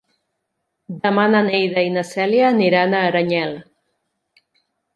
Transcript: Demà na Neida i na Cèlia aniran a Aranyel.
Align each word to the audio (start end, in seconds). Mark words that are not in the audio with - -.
Demà 1.03 1.25
na 1.33 1.41
Neida 1.49 1.83
i 1.89 1.93
na 1.99 2.05
Cèlia 2.13 2.49
aniran 2.55 2.95
a 2.95 3.05
Aranyel. 3.13 3.57